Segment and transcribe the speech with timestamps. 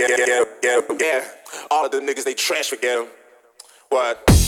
[0.00, 1.24] yeah, yeah, yeah, yeah.
[1.70, 3.08] All of the niggas they trash for them.
[3.88, 4.43] What?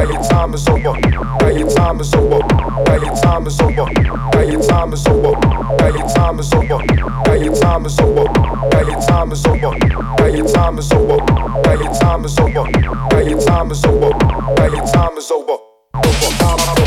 [0.00, 0.98] Now your time is over.
[0.98, 2.38] Now your time is over.
[2.38, 3.84] Now your time is over.
[3.92, 5.38] Now your time is over.
[5.38, 6.80] Now your time is over.
[7.26, 8.24] Now your time is over.
[8.24, 9.76] Now your time is over.
[10.16, 11.16] Now your time is over.
[11.18, 12.70] Now your time is over.
[12.70, 14.10] Now your time is over.
[14.10, 16.79] Now your time is over.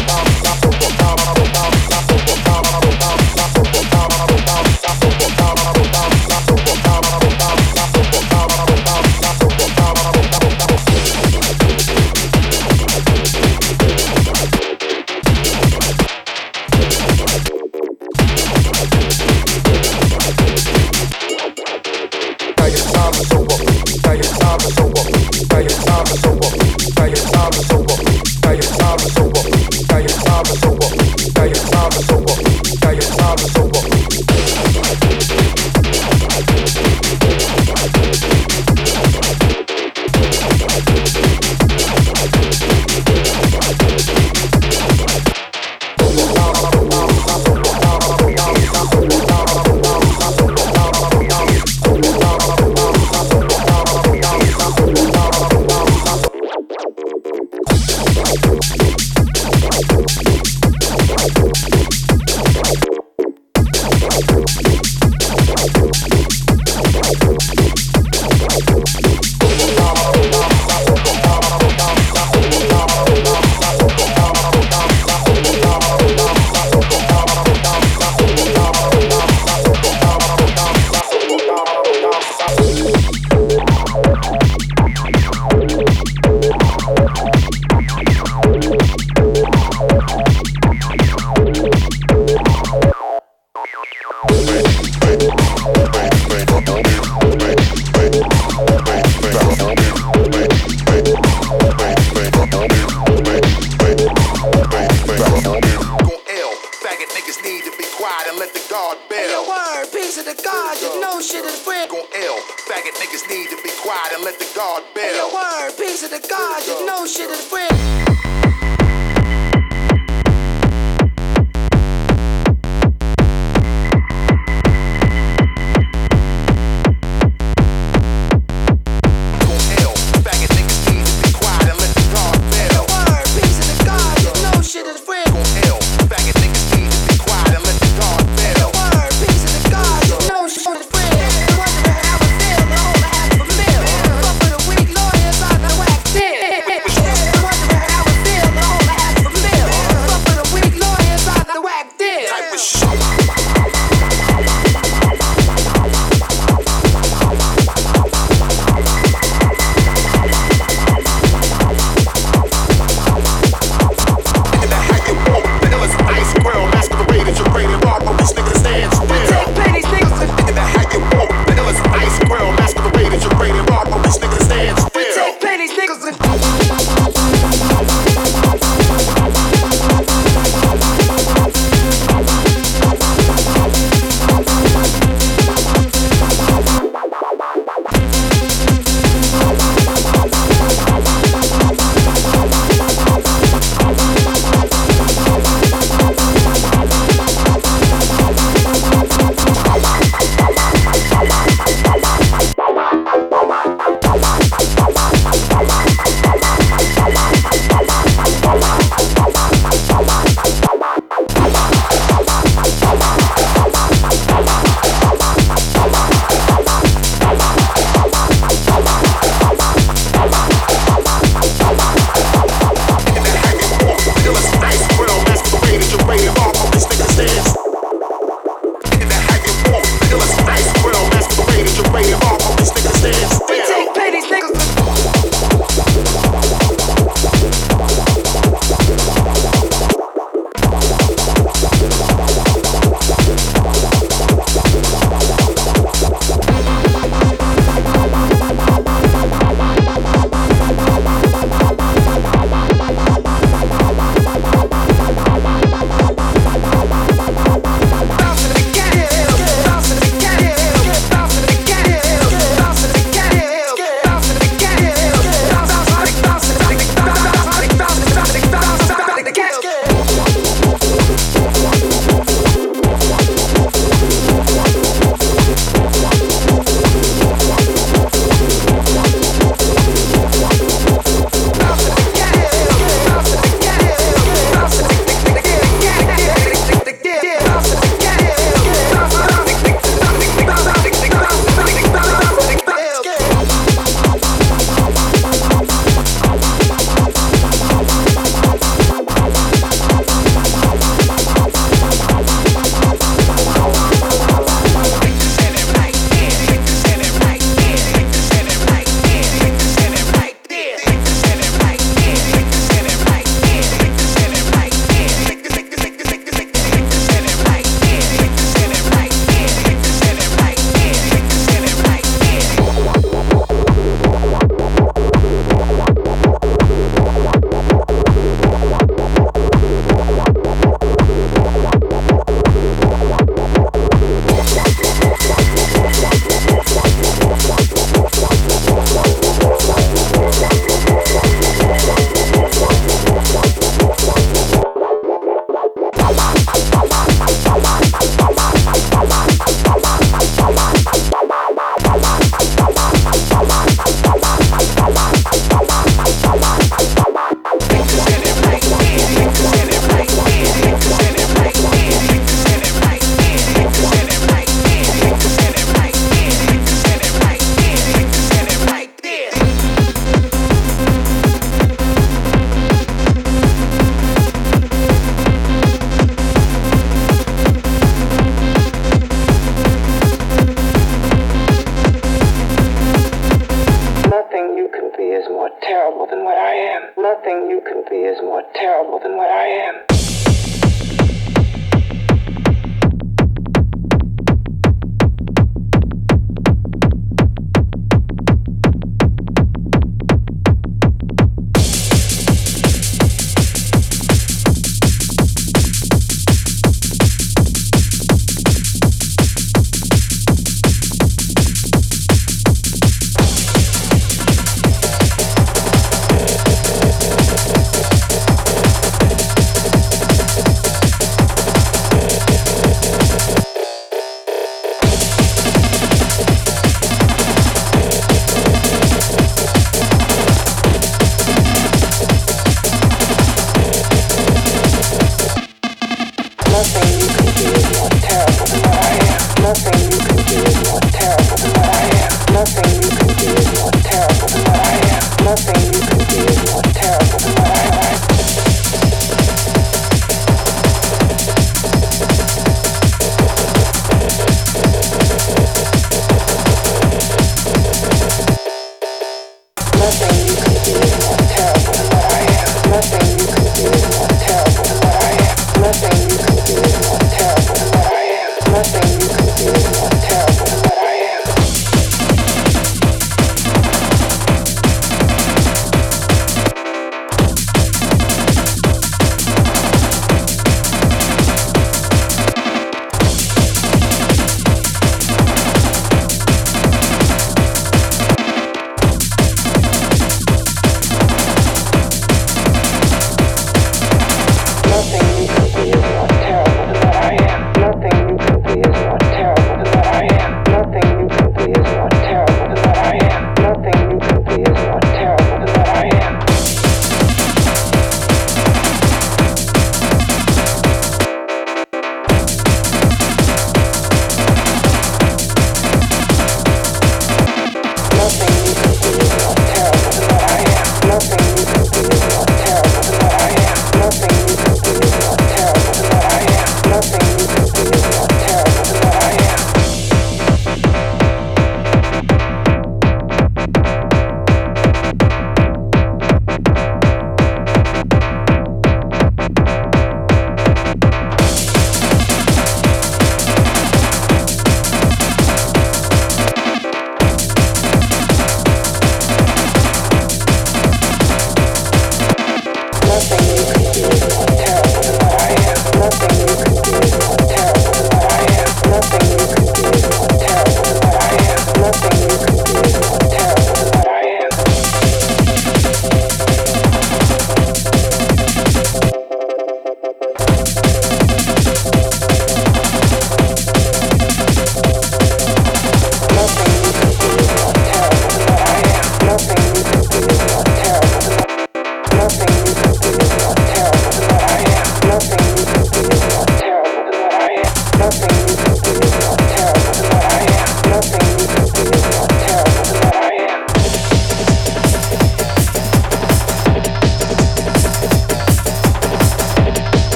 [110.73, 111.85] I just know shit is real.
[111.85, 112.37] Go L.
[112.65, 115.29] Faggot niggas need to be quiet and let the guard bell.
[115.29, 118.12] Hey, word, peace of the God, you know shit is real.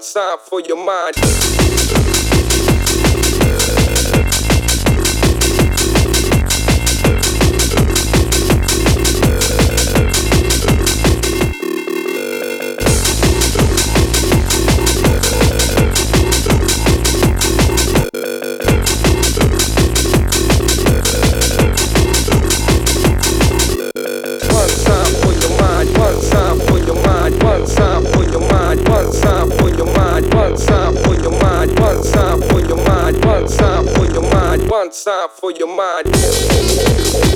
[0.00, 1.14] Time for your mind.
[32.12, 37.29] time for your mind, one time for your mind, one time for your mind.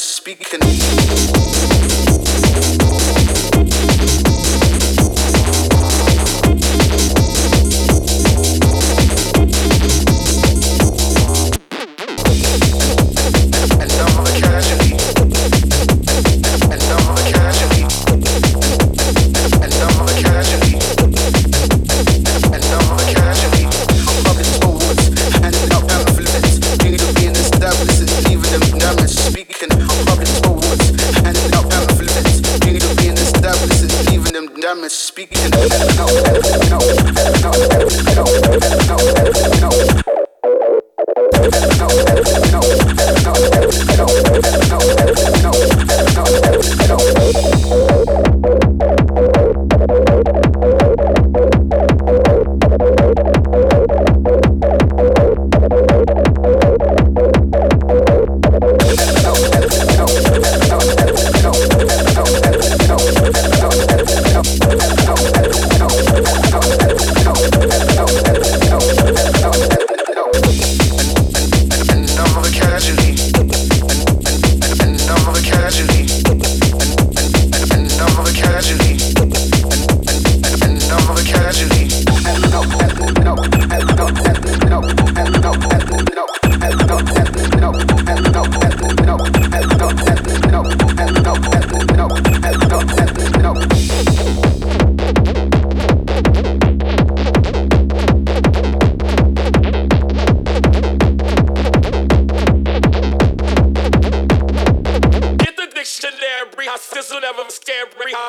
[0.00, 1.39] Speaking.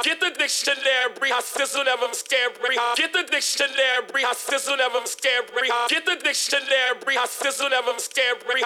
[0.04, 2.76] get the dictionary, I sizzle never scary.
[2.96, 5.70] Get the dictionary, I sizzle never scary.
[5.90, 8.62] Get the dictionary, I sizzle never scary.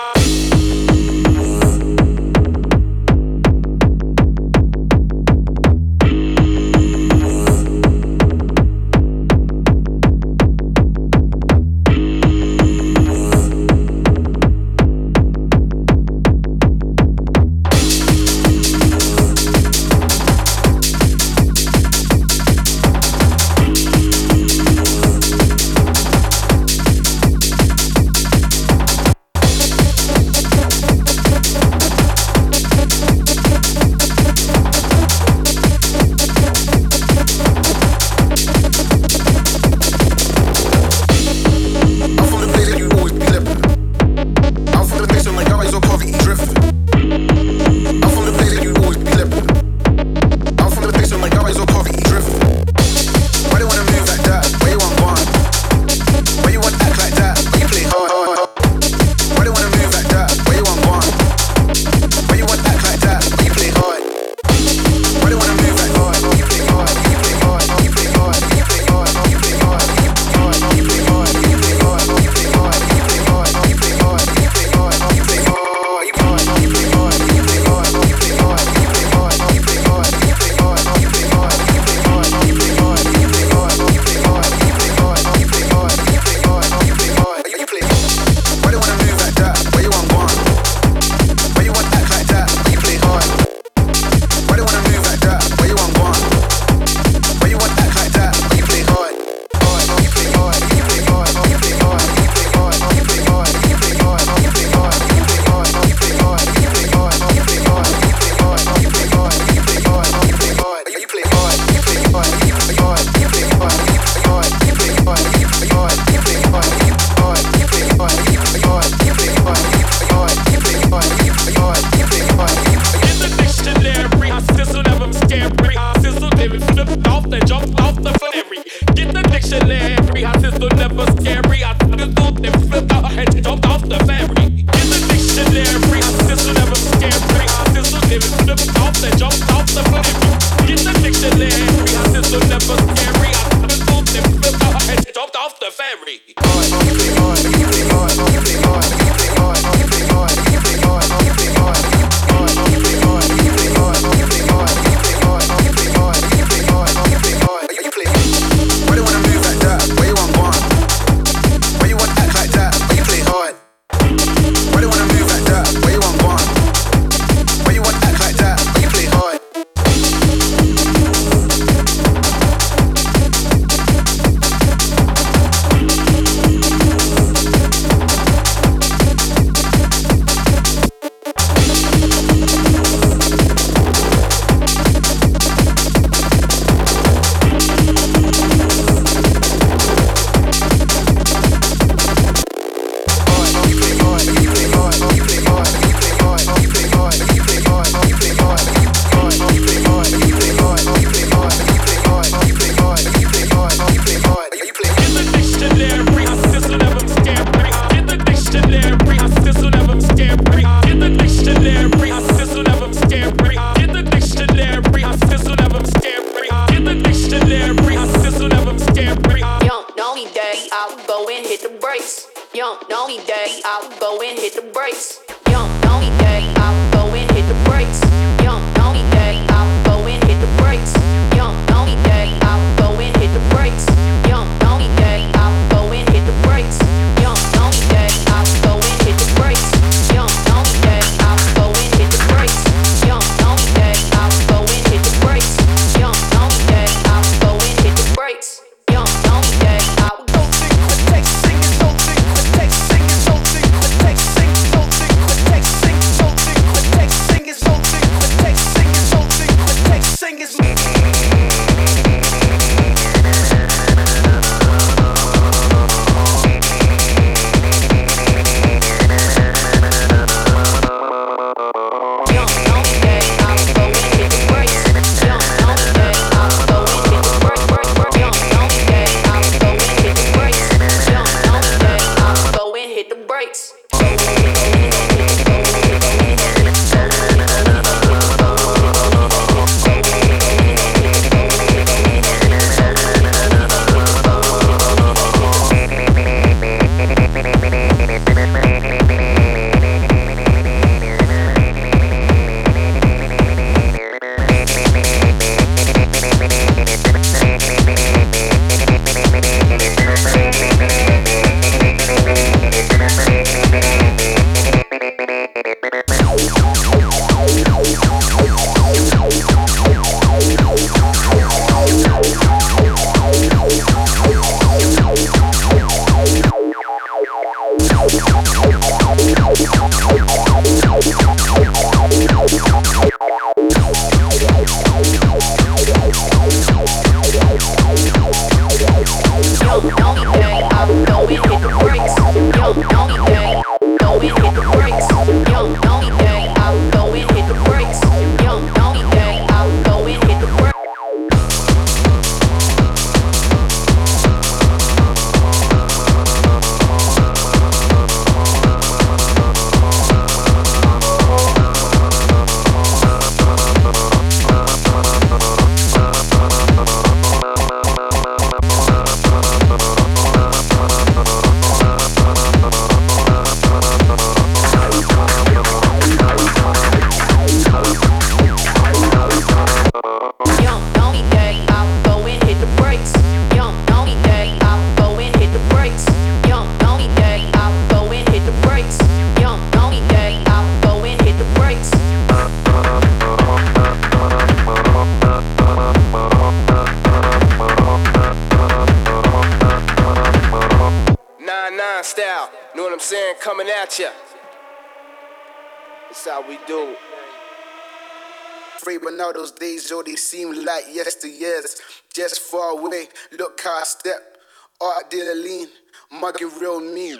[409.45, 411.79] those days only seem like yesteryears.
[412.11, 414.37] Just far away, look how I step.
[414.81, 415.67] Art dealer lean,
[416.11, 417.19] mugging real mean.